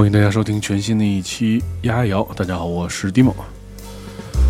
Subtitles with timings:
[0.00, 2.26] 欢迎大家收听全新的一期丫瑶。
[2.34, 3.34] 大家好，我是 Dimo。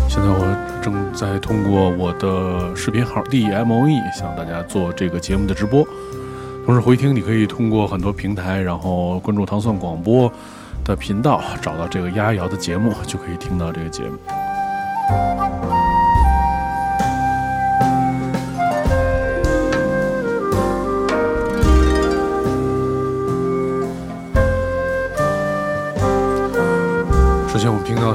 [0.07, 5.85] 现在我正在通过我的视频号 DMOE 向大家做这个节目的直播，
[6.65, 10.31] 同时回听你可以通过很多平台，然后关注糖蒜广播
[10.85, 14.17] 的频道，找到这个丫瑶的节目，就可以听到这个节目。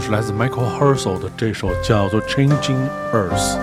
[0.06, 3.58] 是来自 Michael Hersel 的这首叫做《Changing Earth》。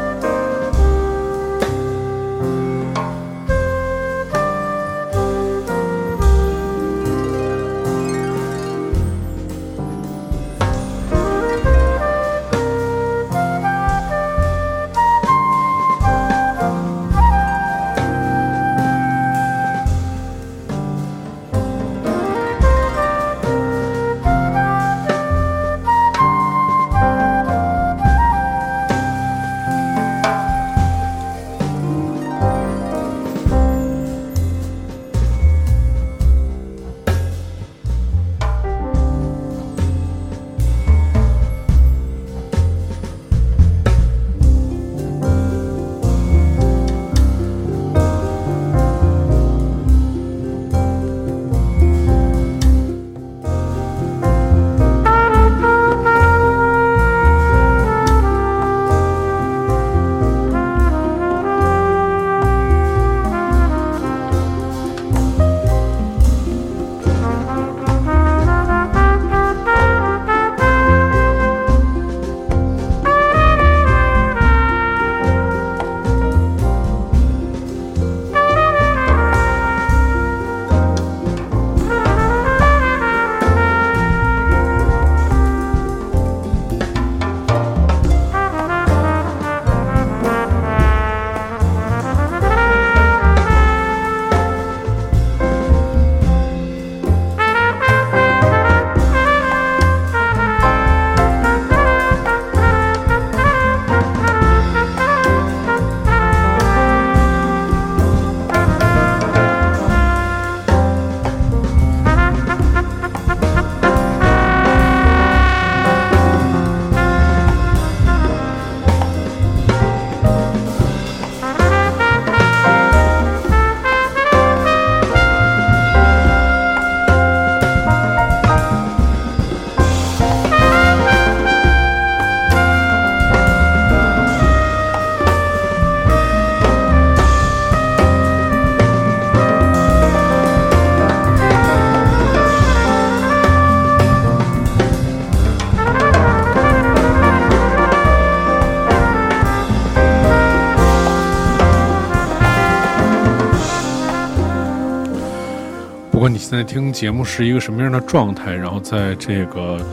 [156.54, 158.54] 现在听节目是一个什么样的状态？
[158.54, 159.84] 然后在这个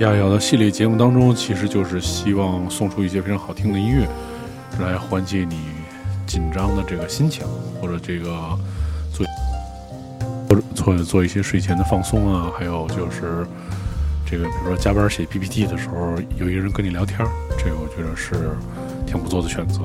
[0.00, 4.08] 亚瑶的系列节目当中，其实就是希望送出一些非常好听的音乐，
[4.80, 5.60] 来缓解你
[6.26, 7.46] 紧张的这个心情，
[7.80, 8.36] 或者这个
[9.12, 9.24] 做
[10.48, 13.46] 或者做做一些睡前的放松啊，还有就是
[14.28, 17.18] 这个比如说加班写 PPT 的时候，有一个人跟你聊天，
[17.56, 18.56] 这个我觉得是
[19.06, 19.82] 挺不错的选择。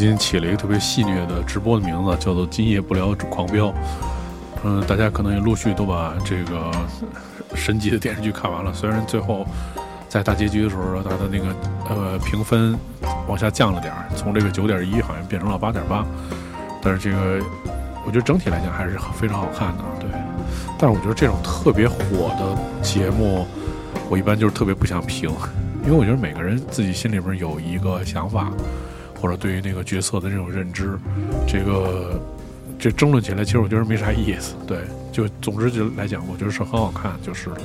[0.00, 3.70] 今天起了一个特别戏谑的直播的名字，叫做“今夜不聊狂飙”。
[4.64, 6.70] 嗯，大家可能也陆续都把这个
[7.54, 8.72] 神级的电视剧看完了。
[8.72, 9.46] 虽然最后
[10.08, 11.54] 在大结局的时候，它的那个
[11.90, 12.74] 呃评分
[13.28, 16.02] 往下降了点儿，从这个九点一好像变成了八点八。
[16.80, 17.38] 但是这个
[18.06, 19.84] 我觉得整体来讲还是非常好看的。
[20.00, 20.08] 对，
[20.78, 23.46] 但是我觉得这种特别火的节目，
[24.08, 25.28] 我一般就是特别不想评，
[25.84, 28.50] 因为我觉得每个人自己心里边有一个想法。
[29.20, 30.98] 或者对于那个角色的这种认知，
[31.46, 32.20] 这个
[32.78, 34.54] 这争论起来，其实我觉得没啥意思。
[34.66, 34.78] 对，
[35.12, 37.56] 就总之就来讲，我觉得是很好看，就是了。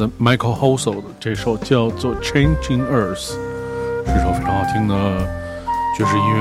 [0.00, 3.34] 自 Michael Hossel 的这首叫做《Changing Earth》，是
[4.22, 4.94] 首非常好听的
[5.94, 6.40] 爵士音乐。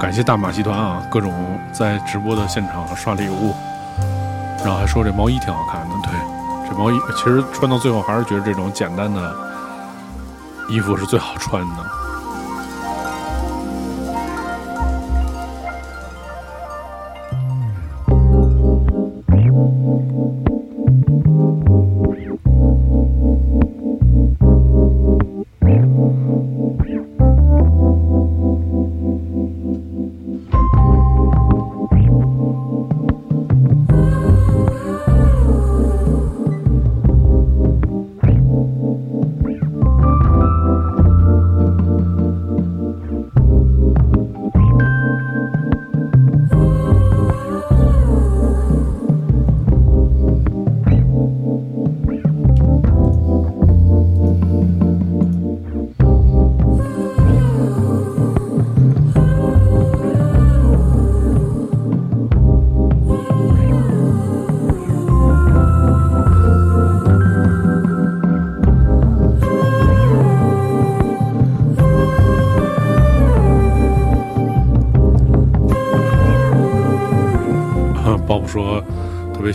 [0.00, 1.30] 感谢大马戏团啊，各种
[1.72, 3.52] 在直播的现场刷礼物，
[4.64, 5.94] 然后还说这毛衣挺好看的。
[6.04, 9.49] 对，这毛衣其实穿到最后还是觉得这种简单的
[10.70, 11.99] 衣服是最好穿的。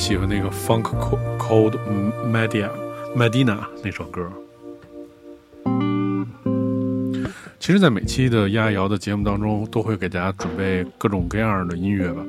[0.05, 0.83] 喜欢那个 Funk
[1.39, 1.79] Cold
[2.31, 2.69] Media
[3.17, 4.31] Medina 那首歌。
[7.59, 12.21] 其实，在每期的丫瑶的节目当中，都会给大家准备各种各样的音乐吧。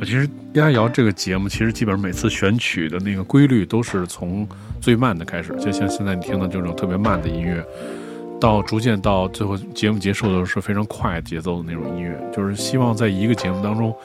[0.00, 4.46] 其实，丫瑶这个节目，其实基本上每次选曲的那个规律都是从
[4.78, 7.64] 最慢的开始，就像现在你听的这种特别慢的音乐，
[8.38, 13.96] 到逐渐到最后节目结束的时候是非常快节奏的那种音乐，就是希望在一个节目当中。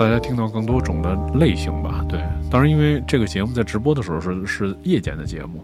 [0.00, 2.18] 大家听到更多种的类型吧，对，
[2.50, 5.62] 当然因为这个节目在直播的时候是是夜间的节目，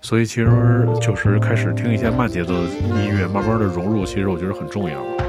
[0.00, 5.21] 所以其实就是开始听一些慢节奏的音乐，慢慢的融入，其实我觉得很重要。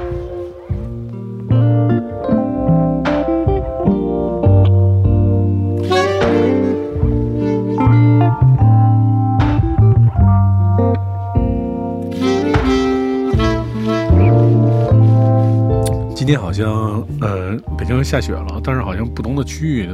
[18.04, 19.88] 下雪了，但是好像不同的区域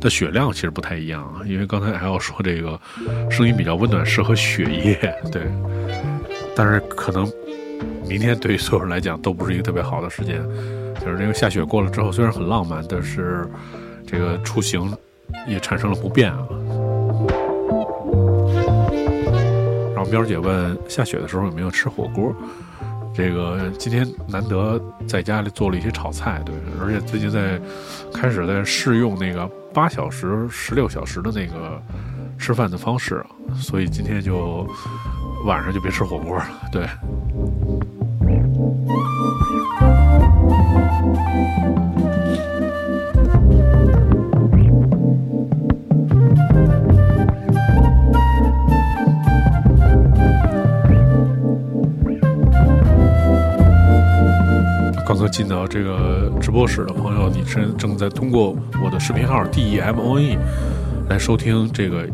[0.00, 1.42] 的雪量其实不太一样啊。
[1.44, 2.80] 因为刚才还要说这个
[3.30, 5.42] 声音比较温暖，适合雪夜，对。
[6.56, 7.30] 但是可能
[8.08, 10.42] 明天对于所有人来讲都不是一个特别好的时间，
[11.04, 13.48] 就是这个下雪过了之后，虽然很浪漫，但是
[14.06, 14.92] 这个出行
[15.46, 16.46] 也产生了不便啊。
[19.94, 22.34] 然后喵姐问下雪的时候有没有吃火锅？
[23.14, 27.60] 这个今天难得在家里做了一些炒菜，对，而且最近在
[28.12, 31.80] 开始在试用那个八小时、十六小时的那个
[32.38, 34.66] 吃饭的方式，所以今天就
[35.44, 36.86] 晚上就别吃火锅了，对。
[55.32, 60.38] 进到这个直播室的朋友，你正正在通过我的视频号 D E M O N E
[61.08, 62.06] 来收听这个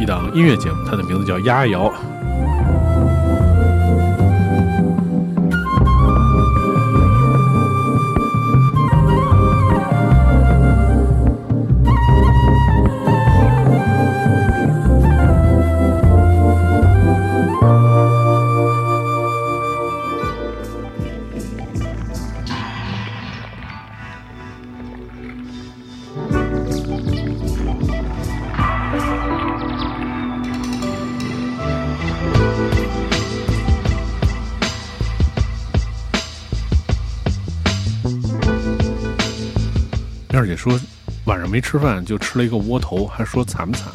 [0.00, 1.90] 一档音乐节目，它的名字叫《丫瑶》。
[41.48, 43.86] 没吃饭就吃了一个窝头，还说惨不惨？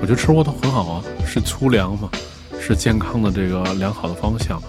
[0.00, 2.10] 我觉得吃窝头很好啊，是粗粮嘛，
[2.60, 4.62] 是健康的这个良好的方向，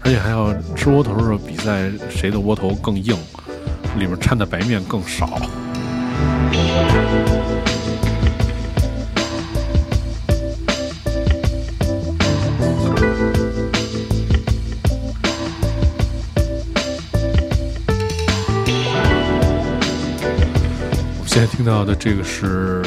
[0.00, 3.16] 而且还要吃窝头的时候比赛谁的窝头更硬，
[3.98, 5.40] 里面掺的白面更少。
[21.52, 22.82] 听到的这个是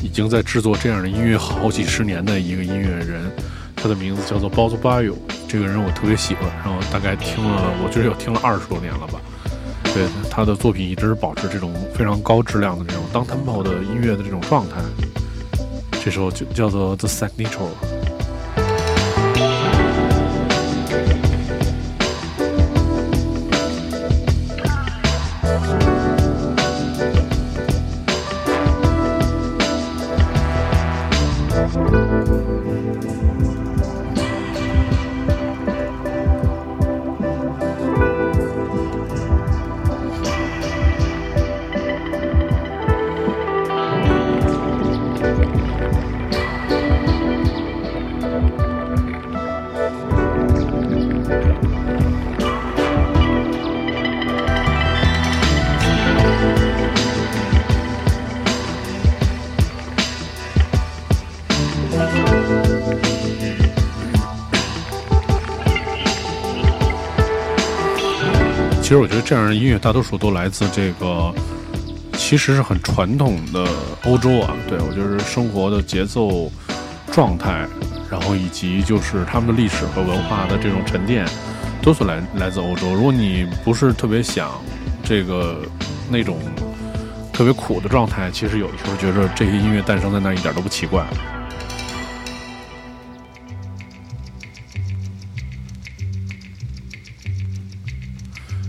[0.00, 3.28] 已经在制作这样的音乐好几十年的一个音乐人，
[3.74, 5.18] 他的名字叫做包子巴友，
[5.48, 9.20] 这个人我特别喜欢，然后大概听了，我觉得有听了二十多年了吧。
[9.92, 14.76] 对他的作品一直保持这种非常高质量的这种当 tempo 的音乐的这种状态。
[16.00, 17.99] 这首就叫做 The Signature。
[68.90, 71.32] 其实我觉得这样的音乐大多数都来自这个，
[72.14, 73.64] 其实是很传统的
[74.02, 74.52] 欧洲啊。
[74.68, 76.50] 对我觉得生活的节奏、
[77.12, 77.68] 状态，
[78.10, 81.24] 然后以及就是他们的历史和文化的这种沉淀，
[81.80, 82.92] 都是来来自欧洲。
[82.92, 84.60] 如果你不是特别想
[85.04, 85.62] 这个
[86.10, 86.40] 那种
[87.32, 91.06] 特别苦的状态，其实有的时候觉得这些音乐诞生在那一点都不奇怪。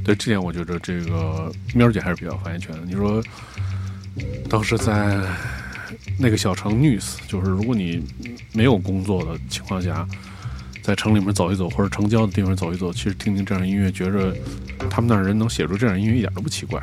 [0.04, 2.82] 对这点，我觉得这个喵姐还是比较发言权的。
[2.86, 3.24] 你说，
[4.50, 5.22] 当时在
[6.18, 8.04] 那个小城 News，就是如果你
[8.54, 10.08] 没有工作的情况下，
[10.82, 14.36] 在城里面走一走，或者城郊的地方走一走，其实听听这样音乐，觉着
[14.90, 16.82] 他们那儿人能写出这样音乐，一点都不奇怪。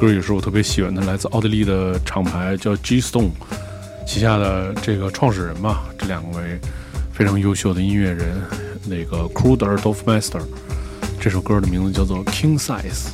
[0.00, 3.32] 歌也是我特别喜欢的，来自奥地利的厂牌叫 G Stone
[4.06, 6.58] 旗下的这个创始人嘛，这两位
[7.12, 8.40] 非常优秀的音乐人，
[8.86, 10.40] 那个 Kruder Dorfmeister，
[11.20, 13.10] 这首歌的名字叫做 King Size。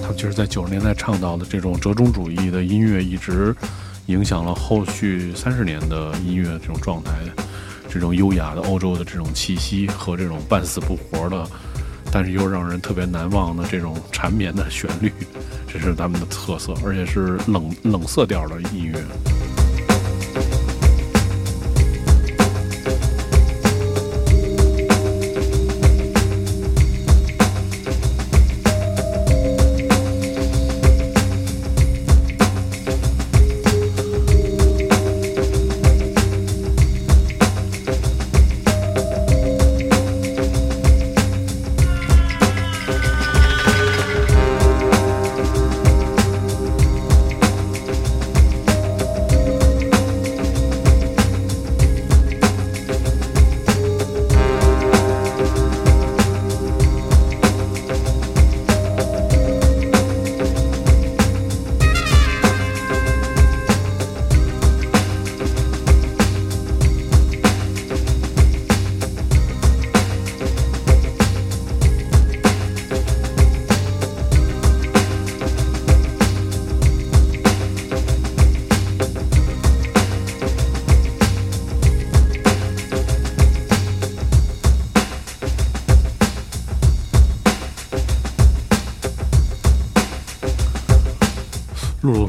[0.00, 3.52] 他们就是在九十年代倡导的这种折中主义的音乐，一直
[4.06, 7.10] 影响了后续三十年的音乐这种状态，
[7.88, 11.44] 这种优雅的欧洲的这种气息和这种半死不活的。
[12.12, 15.12] 但是又让人特别难忘的这种缠绵的旋律，
[15.66, 19.00] 这是咱们的特色，而且是冷冷色调的音乐。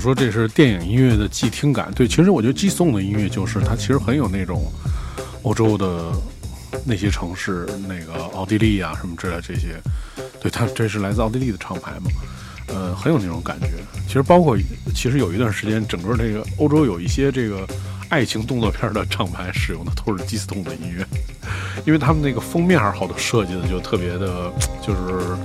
[0.01, 1.91] 说：“这是电影音乐的既听感。
[1.93, 4.71] 对，其实我觉得寄送的音乐就是它，其实很有那种
[5.43, 6.11] 欧洲的
[6.83, 9.79] 那些城市，那个奥地利啊什么之类这些。
[10.41, 12.09] 对，它这是来自奥地利的厂牌嘛，
[12.67, 13.67] 呃，很有那种感觉。
[14.07, 14.57] 其实包括，
[14.95, 17.65] 其实有一段时间，整个这个欧洲有一些这个
[18.09, 21.05] 爱情动作片的厂牌使用的都是 G-Stone 的音乐，
[21.85, 25.37] 因为他们那个封面好多设计的就特别的，就是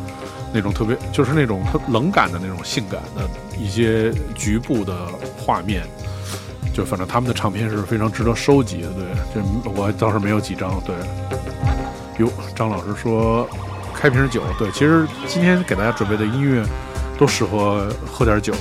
[0.56, 3.28] 那种特别就是那种冷感的那种性感的
[3.60, 4.96] 一些局部的
[5.36, 5.86] 画面，
[6.72, 8.88] 就反正他们的唱片是非常值得收集的。
[8.94, 10.82] 对，这我倒是没有几张。
[10.86, 10.94] 对，
[12.24, 13.46] 哟，张老师说
[13.92, 16.64] 开瓶酒，对，其实今天给大家准备的音乐
[17.18, 18.54] 都适合喝点酒。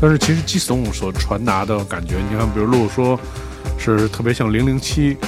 [0.00, 3.20] 但是其实 G Stone 所传达的感觉，你看，比如露露说，
[3.76, 5.18] 是特别像零零七，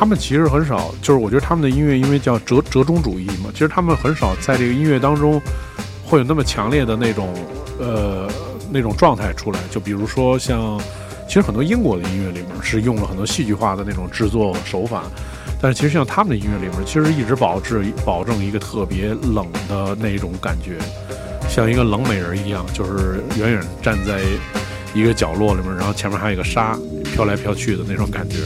[0.00, 5.38] 他们其实很少，就是我觉得他们的音乐因为叫折折中主义嘛，其实他们很少在这个音乐当中
[6.02, 7.34] 会有那么强烈的那种
[7.78, 8.26] 呃
[8.72, 9.60] 那种状态出来。
[9.70, 10.80] 就比如说像，
[11.28, 15.02] 其实很多英国的音乐里面是用了很多戏剧化的那种制作手法，
[15.60, 20.78] 但是其实像他们的音乐里面，其实一直保持保证一个特别冷的那种感觉。
[21.46, 24.22] 像一个冷美人一样，就是远远站在
[24.94, 26.74] 一个角落里面，然后前面还有一个沙
[27.12, 28.36] 飘来飘去的那种感觉。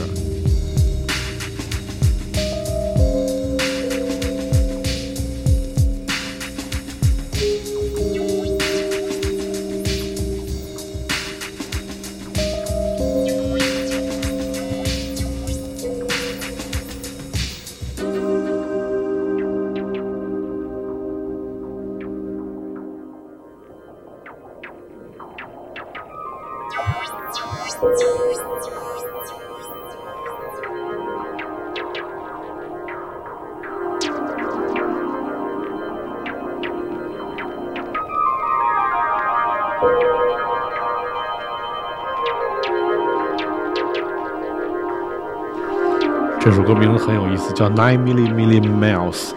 [46.40, 49.30] 这首歌名字很有意思，叫《Nine Million Million Miles》。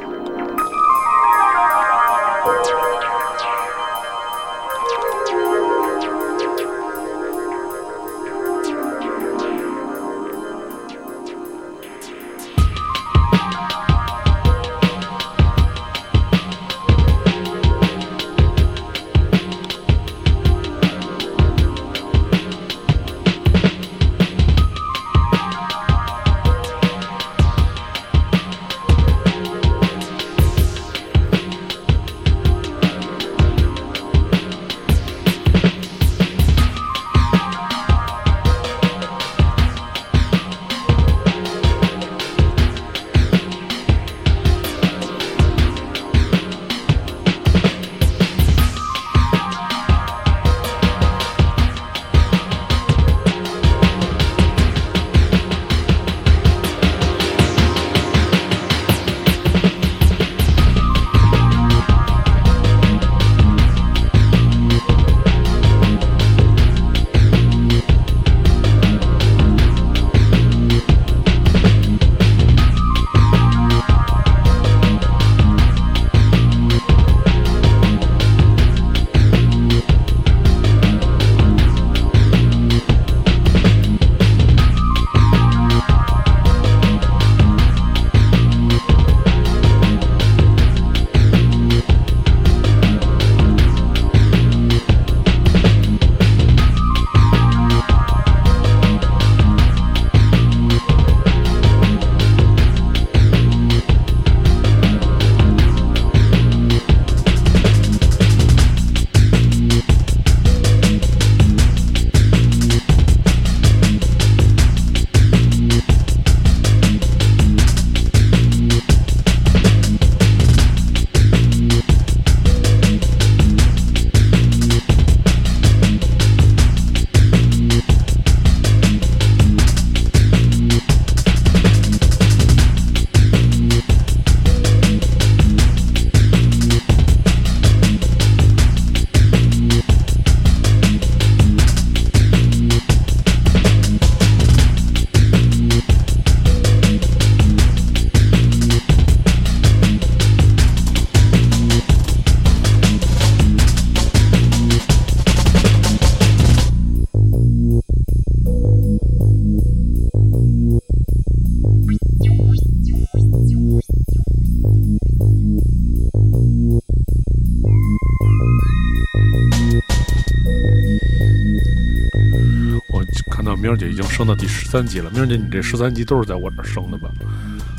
[173.97, 177.09] 已经升到第十三级了，明儿姐，你这十三级都是在我这儿升的吧？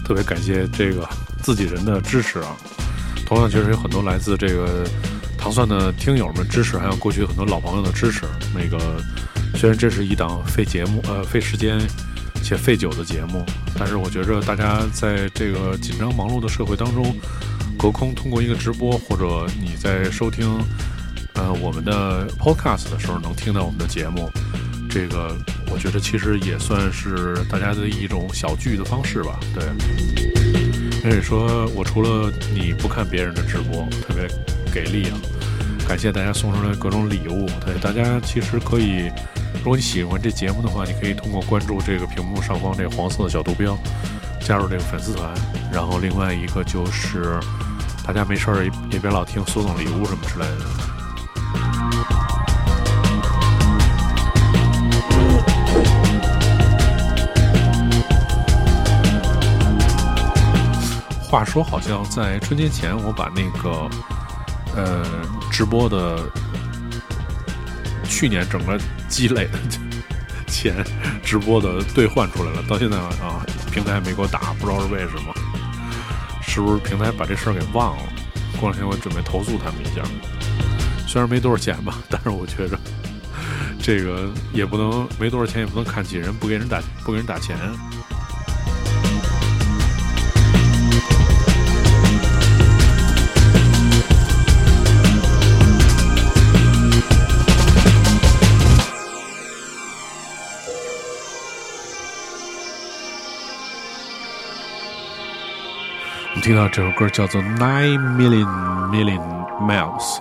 [0.04, 1.08] 特别感谢这个
[1.44, 2.56] 自己人的支持啊！
[3.24, 4.84] 同样，其实有很多来自这个
[5.38, 8.24] 糖蒜的听友们支持，还有过去很多老朋友的支持。
[8.52, 9.00] 那个
[9.54, 11.78] 虽然这是一档费节目、呃费时间
[12.42, 13.46] 且费酒的节目，
[13.78, 17.14] 但是我觉着大家在这个紧张忙碌的社会当中，
[17.78, 20.58] 隔空通过一个直播，或者你在收听
[21.34, 24.28] 呃我们的 podcast 的时候，能听到我们的节目，
[24.90, 25.36] 这个
[25.70, 29.38] 我觉得其实也算是大家的一种小聚的方式吧。
[29.54, 29.64] 对。
[31.00, 34.28] 可以说，我除了你不看别人的直播，特别
[34.74, 35.16] 给力啊！
[35.86, 37.48] 感谢大家送出来各种礼物。
[37.64, 39.08] 对大家，其实可以，
[39.54, 43.78] 如果你喜欢这节目的话，你可以通过关注这个屏幕上方这个黄色的小图标，
[44.40, 45.32] 加入这个粉丝团。
[45.72, 47.38] 然后另外一个就是，
[48.04, 50.97] 大家没事儿也也别老听苏总礼物什么之类的。
[61.28, 63.86] 话说，好像在春节前，我把那个
[64.74, 65.04] 呃
[65.50, 66.18] 直播的
[68.02, 69.58] 去年整个积累的
[70.46, 70.82] 钱
[71.22, 75.34] 直播的兑换出来了，到现在啊，平台没给我打，不知道是为什么，
[76.40, 78.02] 是不是平台把这事儿给忘了？
[78.58, 80.02] 过两天我准备投诉他们一下，
[81.06, 82.78] 虽然没多少钱吧，但是我觉着
[83.78, 87.54] 这个也不能没多少钱，也不能看起人不给人打不给人打钱。
[106.48, 108.48] 听到这首歌叫做《Nine Million
[108.88, 109.20] Million
[109.60, 110.16] Miles》。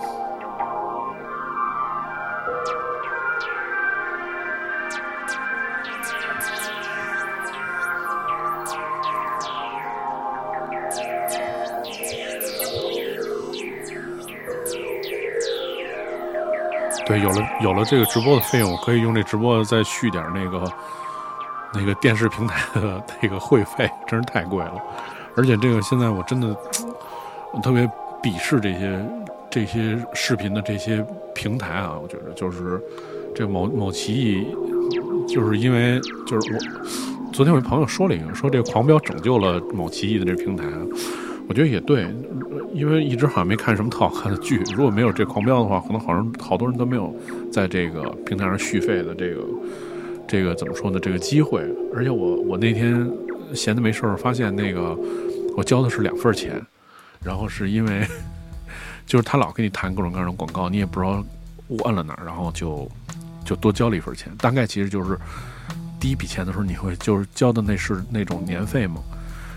[17.06, 20.70] 对，有了有了这个直播的费用，我可以用这直播再续点那个
[21.72, 24.74] 那个电视平台的那个会费，真是太贵了。
[25.38, 26.52] 而且这个现在我真的，
[27.62, 27.88] 特别
[28.20, 29.00] 鄙视这些
[29.48, 31.96] 这些视频的这些平台啊！
[32.02, 32.82] 我觉得就是
[33.32, 34.44] 这某某奇异，
[35.28, 36.58] 就是因为就是我
[37.32, 40.64] 昨天我一朋友说了一个，说这个狂飙拯救了某奇异的这平台，
[41.48, 42.12] 我觉得也对，
[42.74, 47.14] 因为一直好像没看什么特好看的剧，如果没有这狂飙的话，可能好像好多人都没有
[47.52, 49.44] 在这个平台上续费的这个
[50.26, 50.98] 这个怎么说呢？
[50.98, 51.62] 这个机会。
[51.94, 53.08] 而且我我那天
[53.54, 54.98] 闲的没事儿，发现那个。
[55.58, 56.64] 我交的是两份钱，
[57.20, 58.06] 然后是因为，
[59.04, 61.20] 就是他老给你弹各种各样的广告，你也不知道
[61.66, 62.88] 我摁了哪儿，然后就
[63.44, 64.32] 就多交了一份钱。
[64.38, 65.18] 大概其实就是
[65.98, 69.02] 第一笔钱的时候，你会就是交的那是那种年费嘛，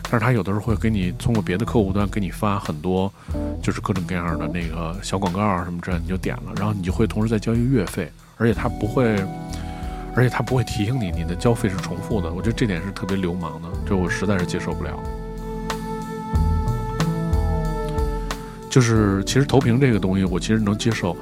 [0.02, 3.14] 但是他有的时候会给你通过别的客户端给你发很多，
[3.62, 9.24] 就是各种各样的那个小广告啊什么之类，你就点了，然后你就会同时再交一个月费，而且他不会，
[10.16, 12.34] 而且他不会提醒你你的交费是重复的。
[12.34, 15.00] 我觉得这点是特别流氓的，这我实在是接受不了。
[18.72, 21.16] 就是其实投屏这个东西，我其实能接受。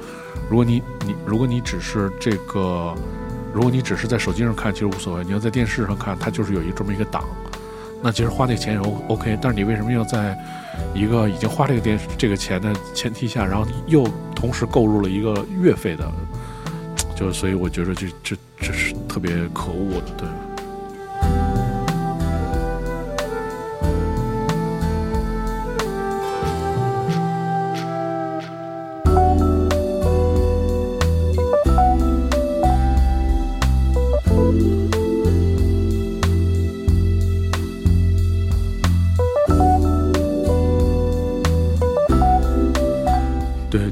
[0.48, 2.94] 如果你你如果你只是这个，
[3.52, 5.24] 如果你只是在手机上看，其实无所谓。
[5.24, 7.24] 你要在电视上看，它就是有一这么一个档。
[8.02, 9.36] 那其实花那钱也 O OK。
[9.42, 10.38] 但是你为什么要在
[10.94, 16.08] 一个已经花这个电这个钱的前提下，然后又同时购入了一个月费的？
[17.16, 20.28] 就所以我觉得这这这是特别可恶的，对。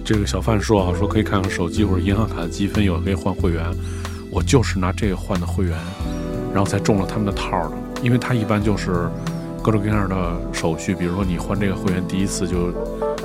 [0.09, 3.62] 这个小范说啊，说可以看看手机或者银行卡的积分，有可以换会员。
[4.31, 5.77] 我就是拿这个换的会员，
[6.51, 7.77] 然后才中了他们的套的。
[8.03, 9.07] 因为他一般就是
[9.62, 12.73] 各种各样的手续，比如说你换这个会员，第一次就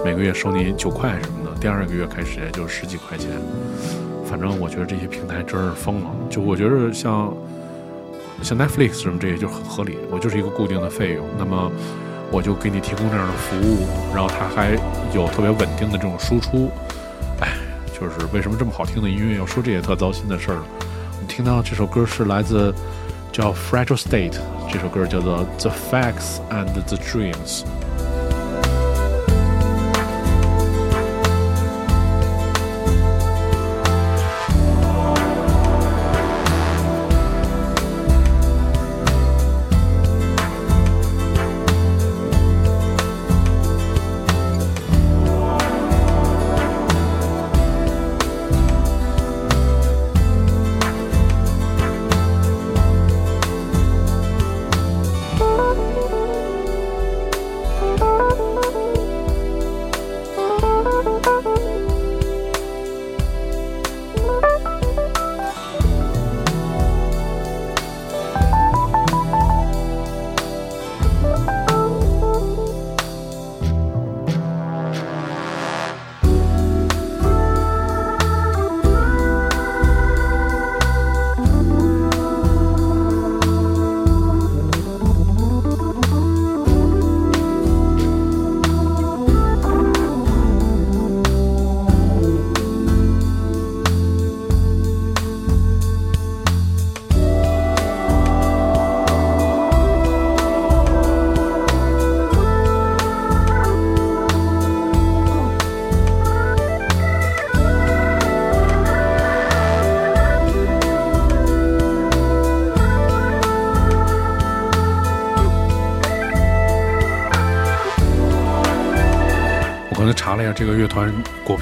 [0.03, 3.29] 每个月收你九块什么的，第二个月开始也就十几块钱。
[4.25, 6.07] 反正我觉得这些平台真是疯了。
[6.29, 7.33] 就我觉得像
[8.41, 11.25] 像 Netflix 什么这些就很合理，我就是一个固定的费用。
[11.37, 11.71] 那么。
[12.33, 14.71] 我就给你提供这样的服务，然后它还
[15.13, 16.71] 有特别稳定的这种输出，
[17.39, 17.49] 哎，
[17.93, 20.57] 就是为什么这么好听的音乐要说这些特糟心的事儿？
[21.11, 22.73] 我们听到这首歌是来自
[23.31, 24.31] 叫《Fragile State》，
[24.67, 27.61] 这首歌叫做《The Facts and the Dreams》。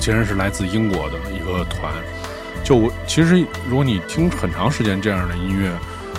[0.01, 1.93] 其然是来自英国的一个团。
[2.63, 5.71] 就我其实，如果你听很长时间这样的音乐，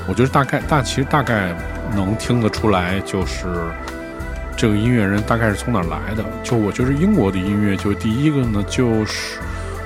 [0.08, 1.54] 我觉得大概大其实大概
[1.94, 3.46] 能听得出来，就是
[4.56, 6.24] 这个音乐人大概是从哪儿来的。
[6.42, 9.38] 就我觉得英国的音乐，就第一个呢，就是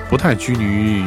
[0.09, 1.03] 不太拘泥于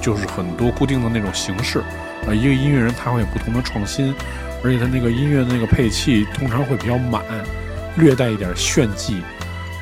[0.00, 1.78] 就是很多固定的那种形式
[2.26, 2.32] 啊。
[2.32, 4.14] 一个音乐人他会有不同的创新，
[4.62, 7.22] 而且他那个音乐的那个配器通常会比较满，
[7.96, 9.22] 略带一点炫技。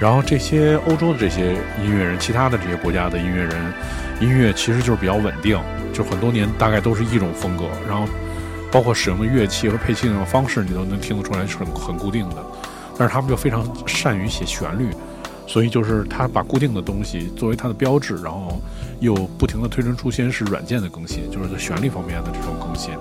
[0.01, 3.73] 然后这些欧洲的这些音乐人，其他的这些国家的音乐人，
[4.21, 5.61] 音乐其实就是比较稳定，
[5.93, 7.65] 就很多年大概都是一种风格。
[7.89, 8.07] 然后
[8.71, 12.37] 包括使用的乐器和配器那种方式，你都能听得出来是很很固定的。
[12.97, 14.91] 但是他们就非常善于写旋律，
[15.47, 18.61] 所以就是他把固定的东西作为它的标志，然后
[19.01, 22.93] 又不停的推陈出新，是软件的更新，就是在旋律方面的这种更新。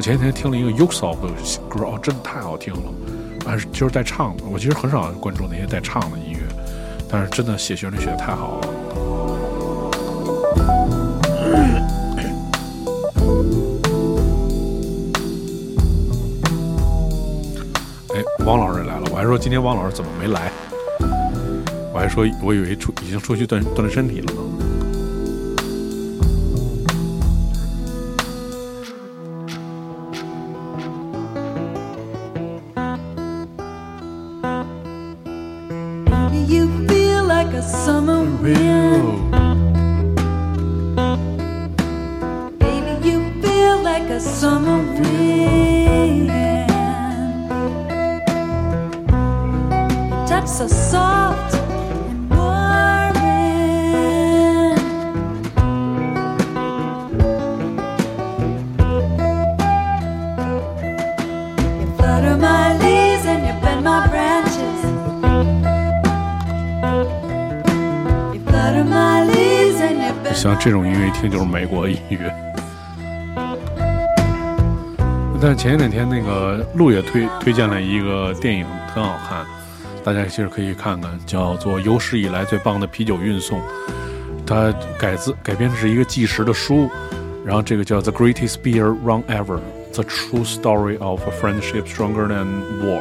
[0.00, 1.28] 我前几天听了一个 Usopp 的
[1.68, 2.80] 歌，哦，真的太好听了。
[3.44, 6.38] 还是就是在唱的，我其实很少关注那些在唱的音乐，
[7.06, 8.68] 但是真的写旋律写的太好了。
[18.14, 20.50] 哎，汪老师也来了，我还说今天汪老师怎么没来，
[21.92, 24.40] 我还说我以为出已经出去锻锻炼身体了呢。
[71.80, 72.30] 国音乐。
[75.40, 79.46] 但前两天那个路也推推荐了一个电影，很好看，
[80.04, 83.58] 大家其实可以看看，叫做《有史以来最棒的啤酒运送》。
[84.46, 86.90] 它改自改编的是一个纪实的书，
[87.46, 89.58] 然后这个叫《The Greatest Beer Run Ever:
[89.94, 92.46] The True Story of a Friendship Stronger Than
[92.82, 93.00] War》，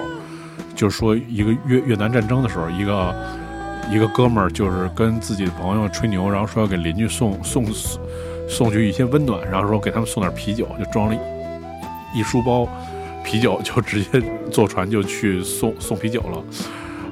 [0.76, 3.14] 就是说一个越越南战争的时候，一个。
[3.92, 7.66] 一个哥们儿就是跟自己的朋友吹牛，然后说要给邻居送送
[8.50, 11.16] 送去一些温暖，然后说给他们送点啤酒，就装了
[12.14, 12.68] 一书包
[13.24, 16.44] 啤酒，就直接坐船就去送 送啤酒了。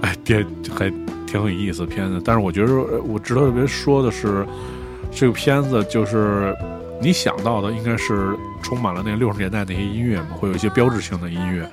[0.01, 0.45] 哎，电
[0.75, 0.89] 还
[1.25, 2.73] 挺有意思片子，但是我觉得
[3.03, 4.45] 我值得特别说的是，
[5.11, 6.55] 这个片子就是
[6.99, 11.69] 你想到的应该是充满了那六十年代那些音乐嘛，会有一些标志性的音乐，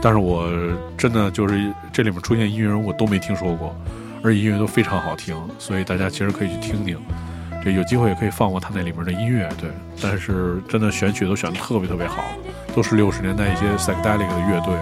[0.00, 0.50] 但是我
[0.96, 3.76] 真的就是这里面出现音乐人我都没听说过。
[4.24, 6.96] 而音乐都非常好听，所以大家其实可以去听听。
[7.64, 9.70] 这有机会也可以放放他那里面的音乐，对。
[10.02, 12.24] 但是真的选曲都选的特别特别好，
[12.74, 14.74] 都是六十年代一些 psychedelic 的乐队。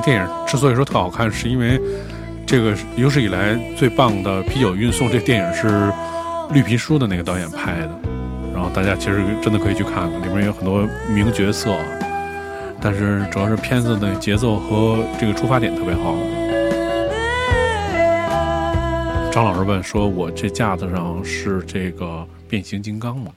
[0.00, 1.80] 电影之所以说特好看，是因为
[2.46, 5.10] 这个有史以来最棒的啤酒运送。
[5.10, 5.68] 这电影是
[6.52, 7.90] 《绿皮书》的那个导演拍的，
[8.52, 11.74] 然后大家其实真的可以去看看，里面有很多名角色。
[12.80, 16.14] 但是主要是片子的节奏和这个出发点特别好。
[19.30, 23.30] 张老师问说：“我这架子上是这个变形金刚吗？”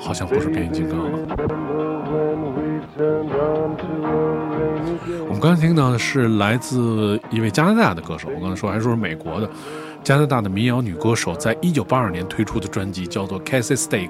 [0.00, 0.98] 好像不是变形金刚。
[2.96, 3.02] 我
[5.30, 9.50] 们刚才听到的是来自一位加拿大的歌手，我刚才说还说是美国的，
[10.02, 14.08] 加拿大的民谣女歌手，在一九八二年推出的专辑叫做《Cassie Steak》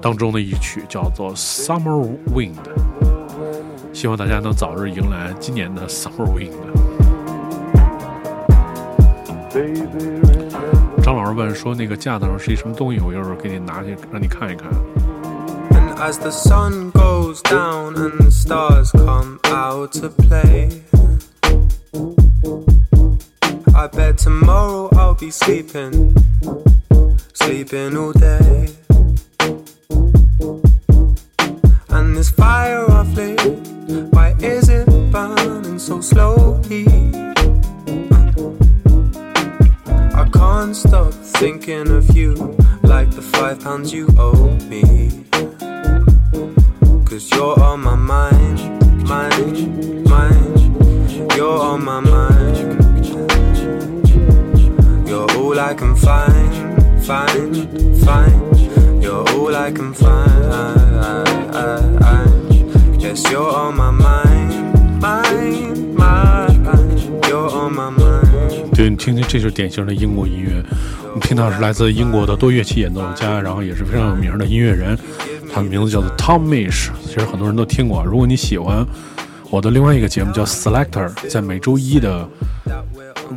[0.00, 2.54] 当中的一曲叫做《Summer Wind》，
[3.92, 6.52] 希望大家能早日迎来今年的 Summer Wind。
[11.02, 13.00] 张老师问说：“那个架子上是一什么东西？
[13.00, 14.70] 我一会儿给你拿去让你看一看。”
[16.04, 20.82] As the sun goes down and the stars come out to play.
[23.72, 26.16] I bet tomorrow I'll be sleeping,
[27.34, 28.68] sleeping all day.
[31.90, 33.40] And this fire I've lit,
[34.12, 36.84] why is it burning so slowly?
[40.20, 42.34] I can't stop thinking of you
[42.82, 45.22] like the five pounds you owe me.
[47.12, 48.58] Cause you're on my mind,
[49.06, 51.36] mind, mind.
[51.36, 52.56] You're on my mind.
[55.06, 56.72] You're all I can find,
[57.04, 57.68] find,
[58.02, 58.32] find.
[59.02, 60.32] You're all I can find.
[62.98, 66.66] Yes, you're on my mind, mind, mind.
[67.28, 68.74] You're on my mind.
[68.74, 70.64] 对你听听，这就是典型的英国音乐。
[71.04, 74.98] 我们听到是来自英国的多乐器演奏家，然后也是非常有名的音乐人。
[75.52, 78.02] 他的名字叫做 Tom Mish，其实很多人都听过。
[78.02, 78.86] 如果你喜欢
[79.50, 82.26] 我的另外一个节目叫 Selector，在每周一的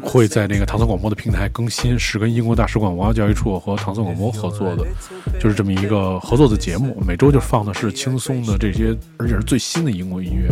[0.01, 4.85] 会在那个唐宋广播的平台更新，是跟英国大使馆文化教育处和唐宋广播合作的，
[5.41, 6.97] 就是这么一个合作的节目。
[7.05, 10.47] 每周就放的是轻松的这些，而且是最新的英国音乐。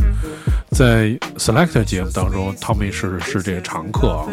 [0.72, 4.28] 在 Selector 节目当中，Tom Mish 是这个常客啊。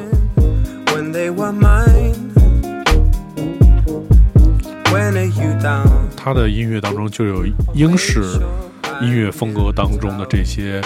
[6.22, 8.20] 他的音乐当中就有英式
[9.00, 10.78] 音乐风格当中的这些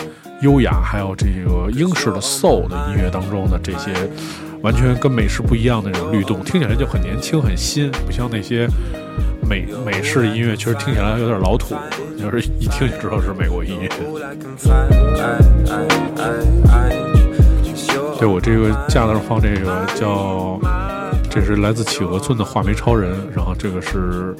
[0.42, 3.92] 优雅，还有这个英式的 soul 的音乐当中的这些
[4.62, 8.68] 完全跟美式不一样的这种律动，听起来就很年轻、很新，不像那些
[9.42, 11.74] 美美式音乐，其实听起来有点老土，
[12.16, 13.88] 就是一听就知道是美国音乐。
[18.20, 20.60] 对我这个架子上放这个叫。
[21.28, 24.32] 这是来自企鹅村的画眉超人，然后这个是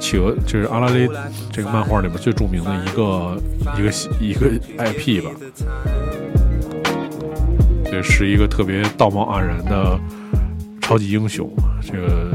[0.00, 1.08] 企鹅，这是阿拉蕾
[1.52, 3.40] 这个漫画里面最著名的一个
[3.78, 5.30] 一个一个 IP 吧。
[7.84, 9.98] 这是一个特别道貌岸然的
[10.82, 12.30] 超级英雄，这个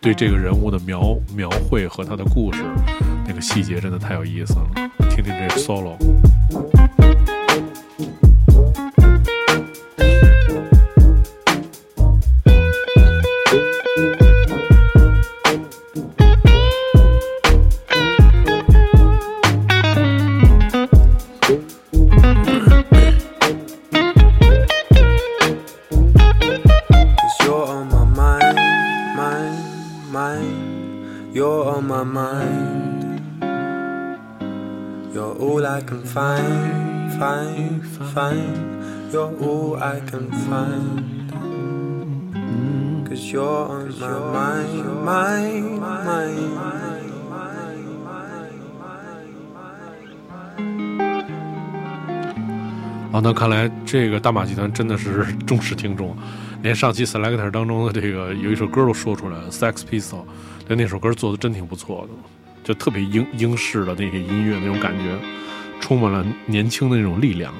[0.00, 2.62] 对这个人物的描描绘和他的故事
[3.26, 5.96] 那个细节真的太有意思了，听听这 solo。
[32.12, 33.20] Mind.
[35.12, 36.96] You're all I can find.
[37.18, 37.82] find,
[38.14, 38.56] find.
[39.12, 41.30] You're all I can find.
[43.08, 44.62] Cause you're on my
[45.04, 47.12] mind, mind, mind.
[53.12, 56.14] 好，那看来这个大马集团真的是忠实听众，
[56.66, 60.24] 连上期 Selector 当中的这个有一首歌都说出来了，Sex Pistol，
[60.66, 65.16] 但那首歌做的真挺不错的，就特别英英式的那些音乐那种感觉，
[65.80, 67.54] 充满了年轻的那种力量。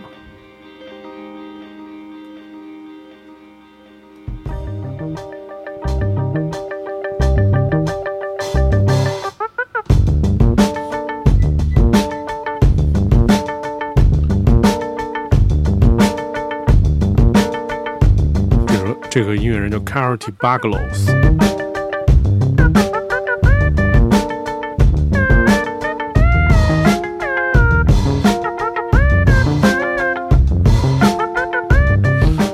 [19.19, 21.07] 这个音乐人叫 Carity Baglos。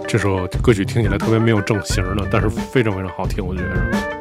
[0.06, 4.11] 这首歌曲听起来特别没有正形的，但是非常非常好听，我觉得。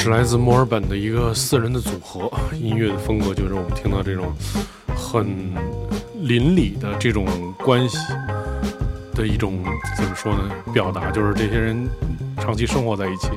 [0.00, 4.32] 是来自墨尔本的一个四人的组合，音乐的风格就是我们听到这种
[4.96, 5.26] 很
[6.20, 7.26] 邻里的这种
[7.64, 7.98] 关系
[9.12, 9.60] 的一种
[9.96, 10.54] 怎么说呢？
[10.72, 11.84] 表达就是这些人
[12.36, 13.30] 长期生活在一起，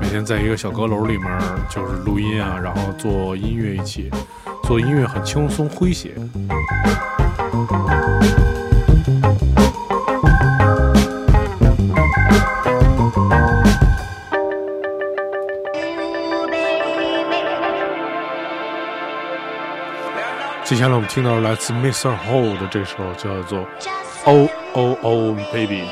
[0.00, 1.38] 每天在一个小阁楼里面
[1.70, 4.10] 就是录音啊，然后做音乐一起
[4.64, 6.16] 做音乐很轻松诙谐。
[21.04, 22.16] 们听到来自 Mr.
[22.16, 23.60] Ho 的这首叫做
[24.24, 25.82] 《Oh Oh Oh Baby》。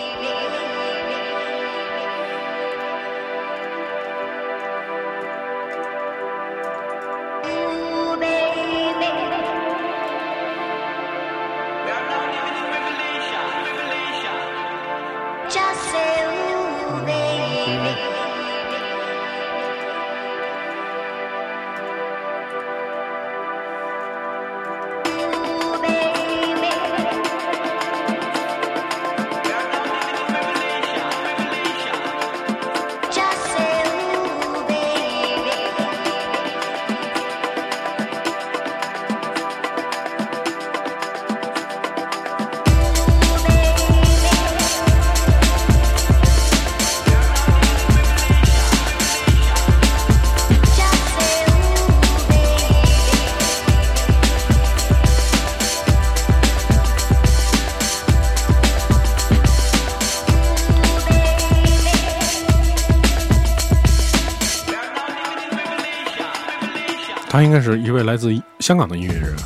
[67.53, 69.37] 该是一位来自香港的音乐人，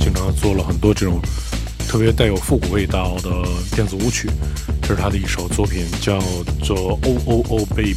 [0.00, 1.20] 经常做了很多这种
[1.86, 3.30] 特别带有复古味道的
[3.76, 4.28] 电子舞曲。
[4.82, 6.18] 这是他的一首作品，叫
[6.64, 7.94] 做《O O O Baby》。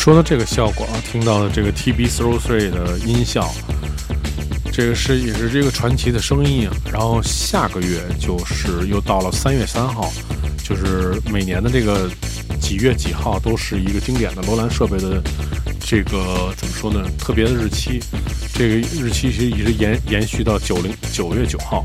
[0.00, 3.52] 说到这个效果啊，听到了这个 TB Throw Three 的音效，
[4.72, 6.74] 这个是也是这个传奇的声音啊。
[6.90, 10.10] 然后下个月就是又到了三月三号，
[10.64, 12.08] 就是每年的这个
[12.58, 15.22] 几月几号都是一个经典的罗兰设备的
[15.80, 17.06] 这个怎么说呢？
[17.18, 18.00] 特别的日期，
[18.54, 21.84] 这个日期其实一直延延续到九零九月九号，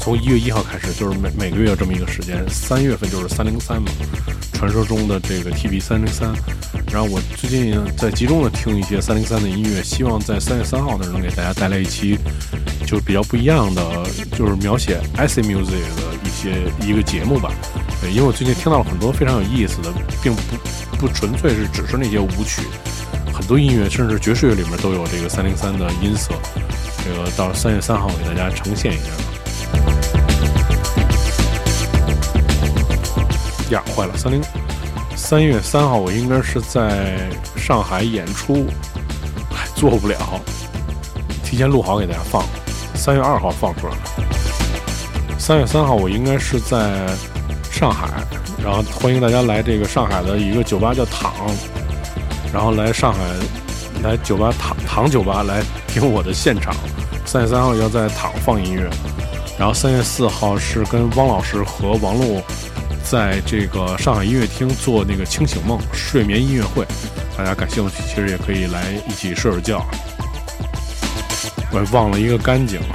[0.00, 3.92] 从一月一号开始就是每每个月有这么一个时间，三月份就是三零三嘛，
[4.54, 6.32] 传说中的这个 TB 三零三。
[6.92, 12.18] 然后我最近在集中的听一些三零三的音乐，希望在三月三号的时候能给大家带来一期，
[12.84, 13.82] 就是比较不一样的，
[14.36, 17.52] 就是描写 IC music 的一些一个节目吧。
[18.00, 20.42] 对，因为我最近听到了很多非常有意思的，并不
[20.98, 22.62] 不纯粹是只是那些舞曲，
[23.32, 26.32] 很多音乐甚至爵士乐里面都有这个三零三的音色。
[27.04, 29.04] 这个到三月三号给大家呈现一下。
[33.70, 34.42] 呀，坏了，三零。
[35.16, 38.66] 三月三号我应该是在上海演出，
[39.54, 40.16] 还做不了，
[41.44, 42.42] 提前录好给大家放。
[42.94, 43.94] 三月二号放出来。
[45.38, 47.06] 三月三号我应该是在
[47.70, 48.08] 上海，
[48.62, 51.32] 然后欢迎大家来这个上海的一个酒吧叫躺，
[52.52, 53.20] 然后来上海
[54.02, 56.74] 来酒吧躺躺酒吧来听我的现场。
[57.24, 58.90] 三月三号要在躺放音乐，
[59.58, 62.42] 然后三月四号是跟汪老师和王璐。
[63.10, 66.86] 在这个上海音乐厅做那个清醒梦睡眠音乐会，
[67.36, 69.84] 大家感兴趣，其实也可以来一起睡睡觉。
[71.72, 72.80] 我忘了一个干净。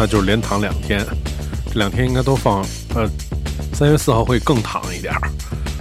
[0.00, 1.04] 那就是连躺两天，
[1.70, 2.64] 这两天应该都放。
[2.94, 3.06] 呃，
[3.74, 5.30] 三月四号会更躺一点儿，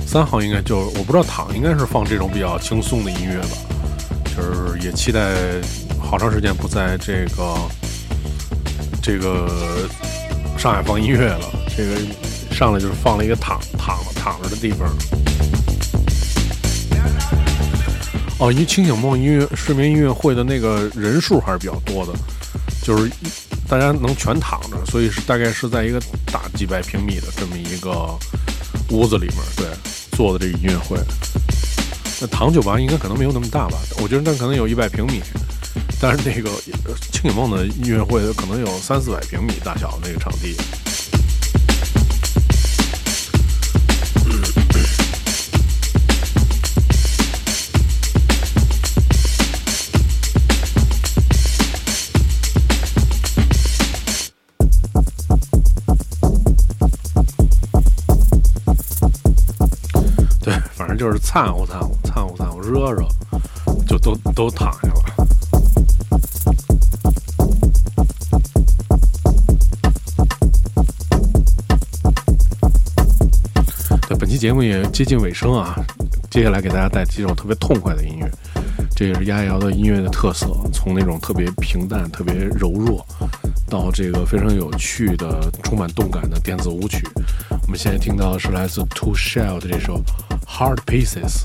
[0.06, 3.56] 三号应该就我不知道躺应该是放这种比较轻松的音乐吧，
[4.36, 5.38] 就是也期待
[5.98, 7.56] 好长时间不在这个
[9.02, 9.88] 这个
[10.58, 11.96] 上海放音乐了，这个
[12.52, 14.90] 上来就是放了一个躺躺躺着的地方。
[18.38, 22.12] 哦，因为清醒梦音乐睡眠音乐会的那个人数还是比较多的。
[22.82, 23.12] 就是
[23.70, 28.18] 大家能全躺着，所以是大概是在一个大几百平米的这么一个
[28.90, 29.68] 屋子里面，对，
[30.18, 30.98] 做的这个音乐会。
[32.20, 33.78] 那唐酒吧应该可能没有那么大吧？
[34.02, 35.22] 我觉得那可能有一百平米，
[36.02, 36.50] 但是那个
[37.12, 40.58] 清醒梦的音乐会可能有三四百平米大小那个场地。
[61.00, 63.08] 就是掺和掺和掺和掺和热热，
[63.88, 65.16] 就都都躺下了。
[74.10, 75.74] 对，本期节目也接近尾声啊，
[76.30, 78.30] 接下来给大家带几首特别痛快的音乐，
[78.94, 83.06] 这也是丫瑶的音乐的特色，从那种特别平淡、特别柔弱，
[83.70, 87.08] 到这个非常有趣的、充满动感的电子舞曲。
[87.50, 90.04] 我们现在听到的是来自 Two Shell 的这首。
[90.60, 91.44] Hard Pieces。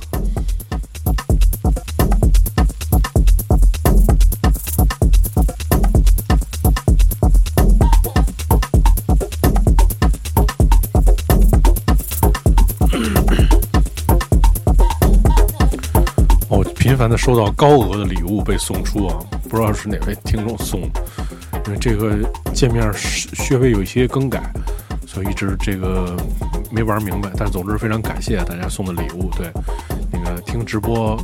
[16.49, 19.17] 我，频繁的收到高额的礼物被送出啊，
[19.49, 21.01] 不知道是哪位听众送的，
[21.67, 22.19] 因为这个
[22.53, 24.53] 界面稍微有一些更改，
[25.07, 26.17] 所以一直这个。
[26.75, 29.31] 没玩明白，但总之非常感谢大家送的礼物。
[29.37, 29.49] 对，
[30.11, 31.17] 那个听直播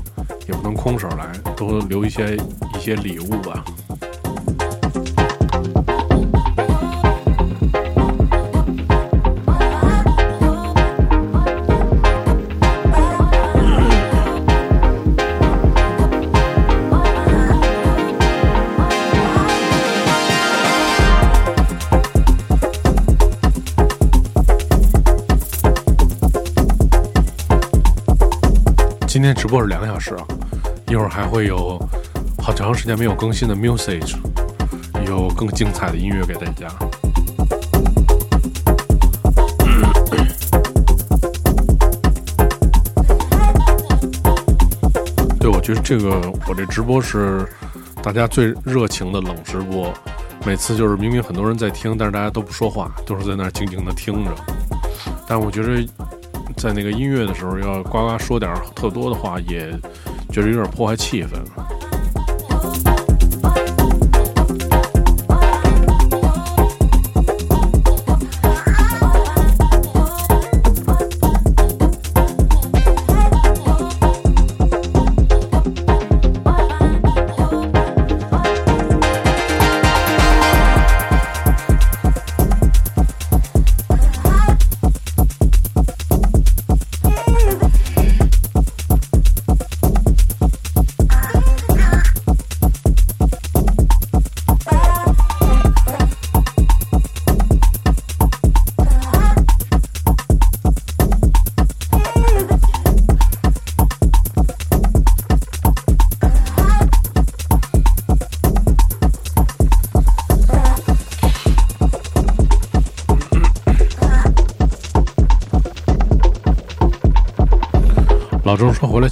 [0.46, 1.26] 也不能空手来，
[1.57, 3.64] 多留一些一些礼物吧。
[29.51, 30.24] 播是两个小时啊，
[30.86, 31.76] 一会儿还会有
[32.40, 34.14] 好长时间没有更新的 music，
[35.05, 36.68] 有更精彩的音乐给大家。
[45.40, 47.44] 对，我觉得这个我这直播是
[48.05, 49.92] 大家最热情的冷直播，
[50.46, 54.30] 每次就是明明很多人在听，但是大家都不说话，都是在那儿静静的听着。
[55.26, 55.84] 但我觉得。
[56.61, 59.71] 在那个音乐的时候，要呱呱说点特多的话，也
[60.31, 61.31] 觉得有点破坏气氛。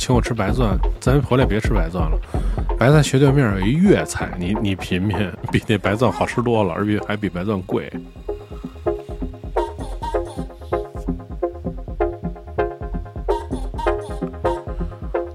[0.09, 2.19] 请我吃白钻，咱回来别吃白钻了。
[2.79, 7.93] 白菜斜对面有一粤菜，你你品品，比那白钻好吃多了，而且还比白钻贵。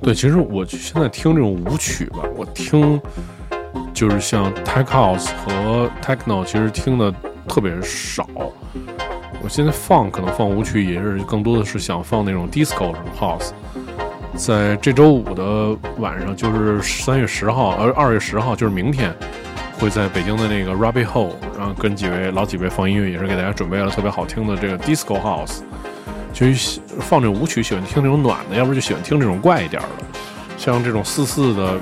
[0.02, 3.00] 对，其实我现在听这种舞曲吧，我听
[3.94, 7.14] 就是像 tech house 和 techno，其实听的
[7.48, 8.28] 特别少。
[9.44, 13.52] 我现在放可能放舞曲，也是更多的是想放那种 disco 什么 house。
[14.36, 19.14] 在这周五的晚上，就是三月十号，呃，二月十号，就是明天，
[19.80, 25.60] 会在北京的那个 Rabbit Hole，然后跟几位老几位放音乐，也是给大家准备了特别好听的这个 disco house。
[26.34, 26.48] 就
[27.00, 30.20] 放这种舞曲，喜欢听这种暖的，要不就喜欢听这种怪一点的，
[30.58, 31.78] 像这种四四的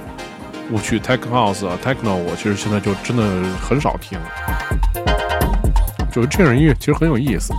[0.70, 3.24] 舞曲，tech house 啊、techno，我其实现在就真的
[3.62, 4.20] 很少听。
[6.12, 7.54] 就这种音乐其实很有意思。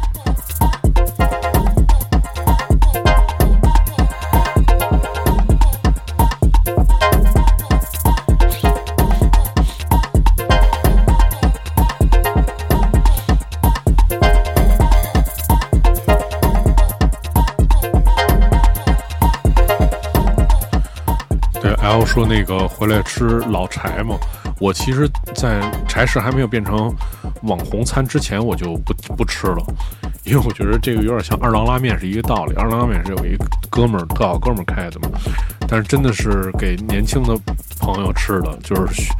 [22.12, 24.14] 说那个回来吃老柴嘛，
[24.60, 26.94] 我其实，在柴市还没有变成
[27.44, 29.64] 网红餐之前，我就不不吃了，
[30.24, 32.54] 因为我觉得这个有点像二郎拉面是一个道理。
[32.56, 33.34] 二郎拉面是有一
[33.70, 35.08] 哥们儿特好哥们儿开的嘛，
[35.66, 37.34] 但是真的是给年轻的
[37.80, 39.10] 朋友吃的，就是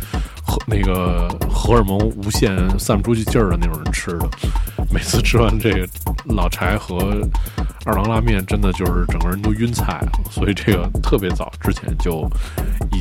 [0.45, 4.28] 荷那个荷尔蒙无限散不出去劲儿的那种人吃的。
[4.93, 5.88] 每次吃完这个
[6.26, 7.26] 老柴和
[7.86, 12.28] 二郎拉面，真的就是整个人都晕菜了，所以这个特别早之前就。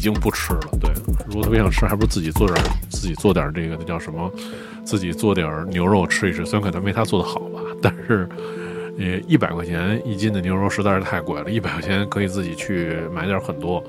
[0.01, 0.61] 已经不吃了。
[0.79, 0.89] 对，
[1.27, 4.31] 如果特别想吃，还不如自己做点，自己做点这个那叫什么，
[4.83, 6.43] 自己做点牛肉吃一吃。
[6.43, 8.27] 虽然可能没他做的好吧， 但是，
[8.97, 11.51] 呃，一百块钱一斤的牛肉实在是太贵了。
[11.51, 13.83] 一百块钱可以自己去买点很多，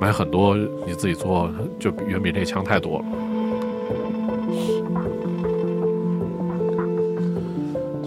[0.00, 1.48] 买很多你自己做，
[1.78, 3.04] 就远比这强太多了。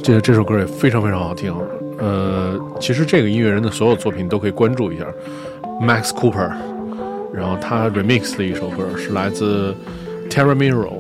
[0.04, 1.56] 这这首歌也非常非常好听。
[1.98, 5.06] 呃，其实这个音乐人的所有作品都可以关注一下
[5.82, 6.52] ，Max Cooper。
[7.38, 9.76] 然后他 remix 的一首歌是来自
[10.28, 11.00] Terra Miro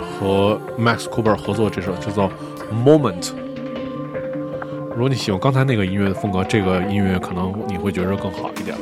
[0.00, 2.32] 和 Max Cooper 合作，这首叫做
[2.72, 3.32] Moment。
[4.92, 8.74] 如果你喜欢刚才那个音乐的风格，这个音乐可能你会觉得更好一点。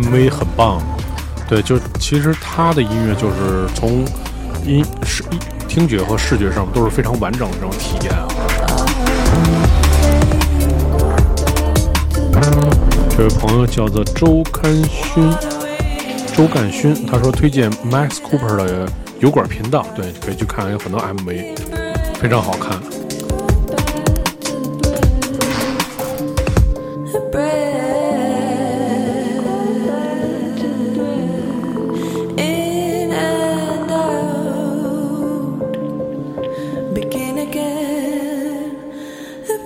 [0.00, 0.82] MV 很棒，
[1.48, 4.04] 对，就其实他的音乐就是从
[4.66, 5.24] 音视
[5.66, 8.28] 听觉和视觉上都是非常完整的这种体验啊。”
[13.16, 15.32] 这位朋友叫做周刊勋，
[16.36, 18.86] 周干勋，他说推荐 Max Cooper 的
[19.20, 21.56] 油管频道，对，可以去看，有很多 MV，
[22.20, 22.75] 非常好看。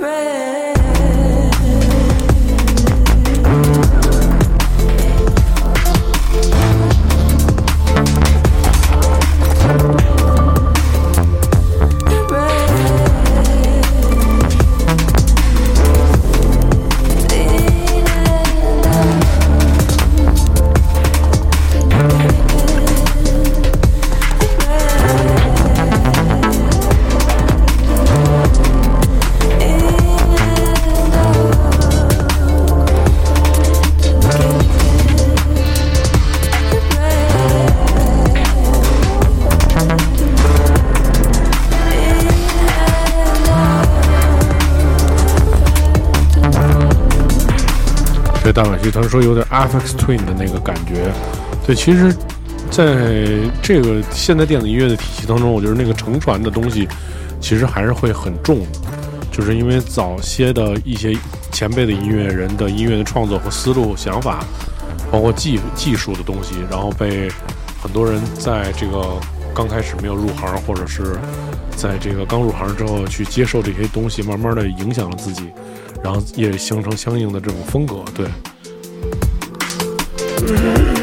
[0.01, 0.40] red.
[48.91, 51.13] 他说有点 Afex Twin 的那个感觉。
[51.67, 52.15] 对，其实，
[52.71, 56.89] 在这个现代电子音乐的体系当中，我觉得那个承传的东西，
[57.41, 58.79] 其实还是会很重的，
[59.31, 61.17] 就是因为早些的一些
[61.53, 64.45] 前辈的音乐人的音乐的创作和思路、想法，
[65.11, 67.31] 包括技技术的东西，然后被
[67.83, 69.21] 很多人在这个
[69.55, 71.17] 刚开始没有入行，或者是
[71.77, 75.51] 在这个刚入行之后去接受这些东西，慢慢的影响了自己。
[76.03, 78.27] 然后也形成相应的这种风格，对。
[80.43, 81.00] mm-hmm.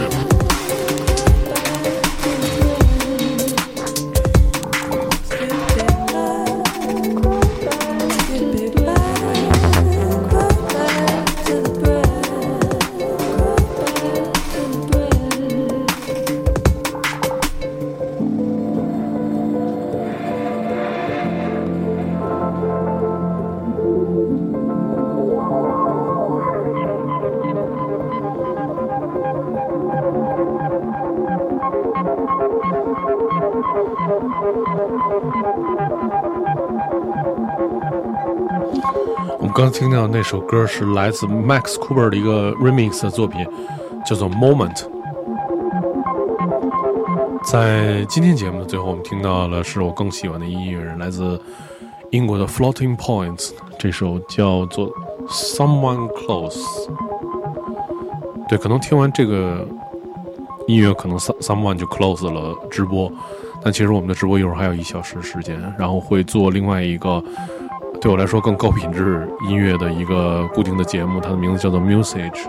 [39.39, 43.45] 我们刚听到那首歌是来自 Max Cooper 的一个 remix 的作品，
[44.05, 44.85] 叫做 Moment。
[47.43, 51.37] 在今天节目的最后，我们听到了是我更喜欢的音乐人，来自
[52.11, 54.89] 英国的 Floating Points，这首叫做
[55.27, 56.63] Someone Close。
[58.47, 59.67] 对，可能听完这个
[60.67, 63.11] 音乐，可能 Someone 就 close 了直播，
[63.61, 67.23] 但其实我们的直播一会儿还有一小时时间，然后会做另外一个。
[67.99, 72.47] 对我来说更高品质音乐的一个固定的节目，它的名字叫做 Musage。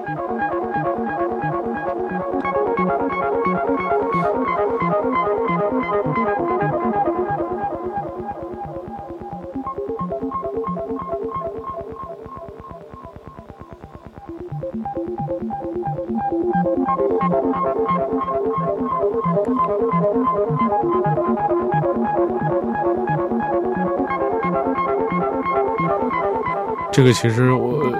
[26.98, 27.92] 这个其实我，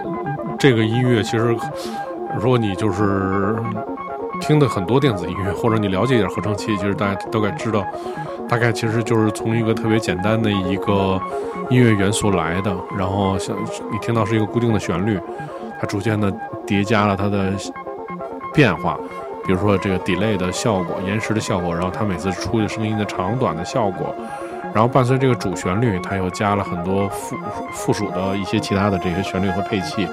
[0.59, 1.57] 这个音乐其实，
[2.37, 3.55] 如果你就是
[4.41, 7.87] 听的很多电子音乐，或者你了解一点合成器，其实大家都该知道，
[8.49, 11.17] 大概其实就是从一个特别简单的一个
[11.71, 13.57] 音乐元素来的，然后像
[13.93, 15.17] 你听到是一个固定的旋律，
[15.81, 16.29] 它逐渐的
[16.67, 17.53] 叠加了它的
[18.53, 18.99] 变化，
[19.47, 24.13] 比如说这个 delay 的效果、延时的效果，然后它每次出的声音的长短的效果。
[24.75, 27.37] 然后伴随这个主旋律，它又加了很多附
[27.73, 30.07] 附属的一些其他的这些旋律和配器，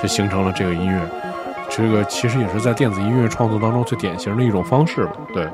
[0.00, 1.00] 就形成了这个音乐。
[1.68, 5.12] 这个其实也是在电子音乐创作当中最典型的一种方式吧。
[5.34, 5.48] 对。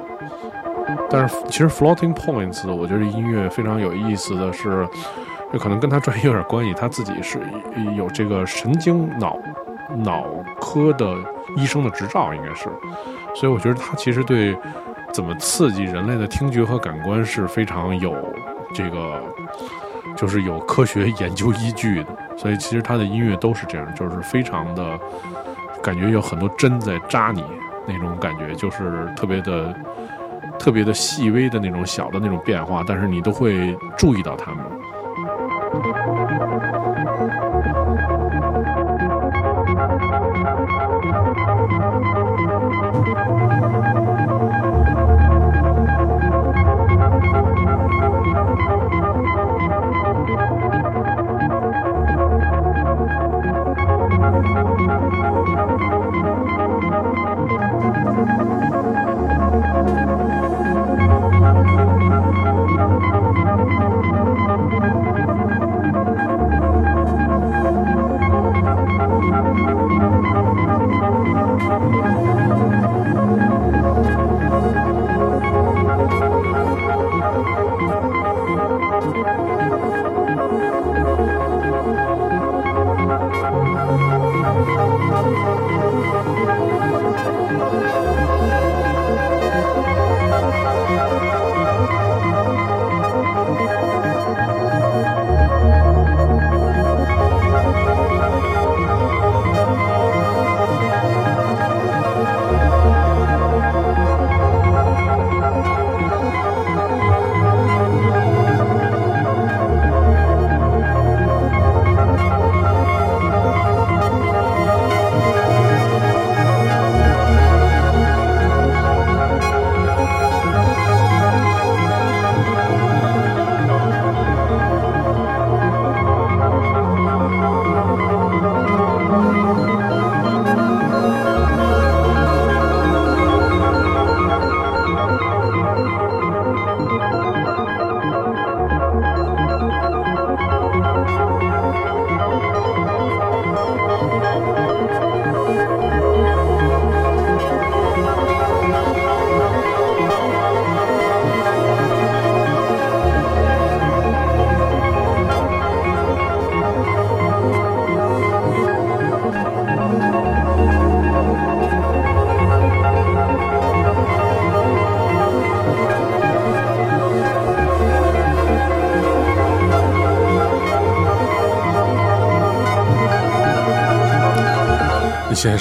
[1.10, 4.86] 但是其实 Floating Points，我觉得音乐非常有意思的是，
[5.52, 6.74] 这可能跟他专业有点关系。
[6.74, 7.40] 他自己是
[7.96, 9.38] 有这个神经脑
[9.96, 10.24] 脑
[10.60, 11.16] 科的
[11.56, 12.68] 医生的执照，应该是。
[13.34, 14.56] 所以我觉得他其实对。
[15.12, 18.16] 怎么刺激人类的听觉和感官是非常有
[18.74, 19.22] 这个，
[20.16, 22.06] 就是有科学 研究依据的。
[22.36, 24.98] 所以其实他的音乐都是这样，就是非常的
[25.82, 27.44] 感觉有很多针在扎你
[27.86, 29.74] 那种感觉，就是特别的、
[30.58, 34.64] 特别的细微的那种小的那种变化，但是你都会注意到它们。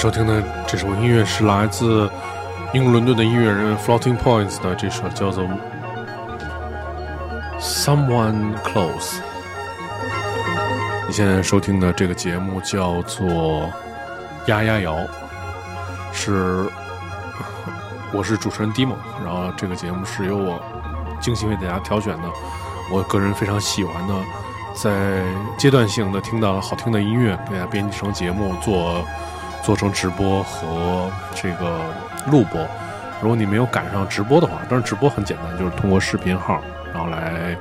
[0.01, 2.09] 收听的这首音乐是来自
[2.73, 5.43] 英国伦敦的音乐人 Floating Points 的这首叫做
[7.59, 8.97] 《Someone Close》。
[11.07, 13.29] 你现在收听的这个节目叫做
[14.47, 14.95] 《丫丫摇》，
[16.11, 16.67] 是
[18.11, 20.59] 我是主持人 Dimo，然后这个节目是由我
[21.19, 22.27] 精心为大家挑选的，
[22.91, 24.15] 我个人非常喜欢的，
[24.73, 25.21] 在
[25.59, 29.05] 阶段性的听到好听的音乐，给大家编辑成节目做。
[29.61, 31.79] 做成直播和这个
[32.31, 32.59] 录播，
[33.21, 36.61] 如果你没有赶上直播的话，当然直播很简单，就是通过视频号，
[36.93, 37.55] 然后来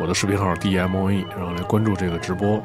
[0.00, 2.62] 我的视频号 D M O E，然后来关注这个直播，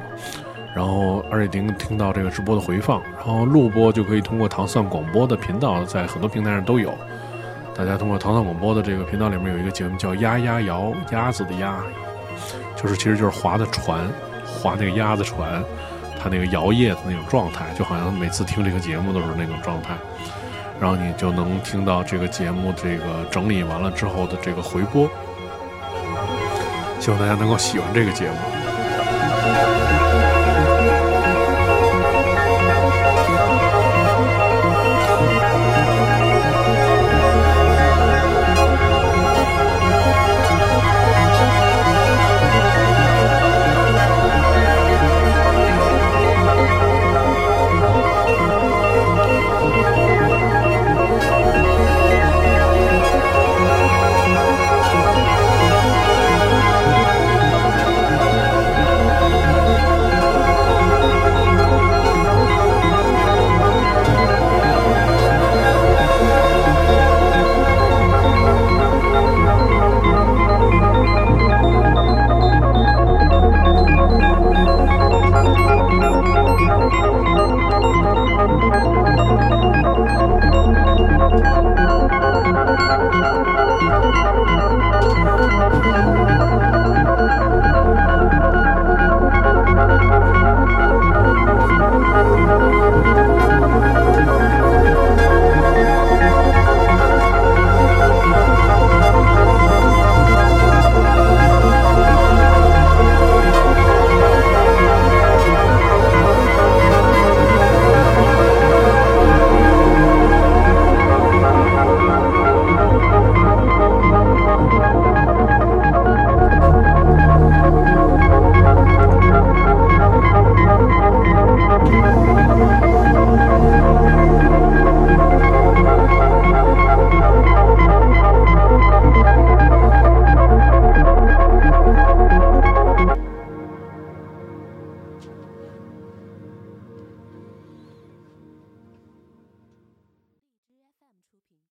[0.76, 6.94] 然后而且您听到这个直播的回放，然后录播就可以通过糖蒜广播的频道，在很多平台上都有。
[7.76, 11.78] 大家通过糖蒜广播的这个频道里面有一个节目叫《鸭鸭摇》，鸭子的鸭，
[12.76, 14.08] 就是其实就是划的船，
[14.46, 15.64] 划那个鸭子船。
[16.24, 19.94] 他那个摇曳的那种状态，就好像每次听这个节目都是那种状态，
[20.80, 25.10] 然后你就能听到这个节目这个整理完了之后的这个回播。
[27.02, 30.03] 希望大家能够喜欢这个节目。